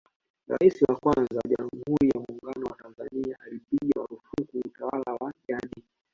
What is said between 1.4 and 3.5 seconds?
Jamhuri ya Muungano wa Tanzania